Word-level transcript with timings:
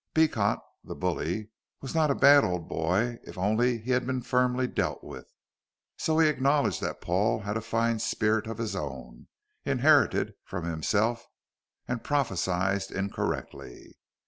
Beecot, 0.15 0.57
the 0.83 0.95
bully, 0.95 1.51
was 1.79 1.93
not 1.93 2.09
a 2.09 2.15
bad 2.15 2.43
old 2.43 2.67
boy 2.67 3.19
if 3.21 3.37
only 3.37 3.77
he 3.77 3.91
had 3.91 4.07
been 4.07 4.23
firmly 4.23 4.65
dealt 4.65 5.03
with, 5.03 5.27
so 5.95 6.17
he 6.17 6.27
acknowledged 6.27 6.81
that 6.81 7.01
Paul 7.01 7.41
had 7.41 7.55
a 7.55 7.61
fine 7.61 7.99
spirit 7.99 8.47
of 8.47 8.57
his 8.57 8.75
own, 8.75 9.27
inherited 9.63 10.33
from 10.43 10.65
himself, 10.65 11.27
and 11.87 12.03
prophesied 12.03 12.89
incorrectly. 12.89 13.95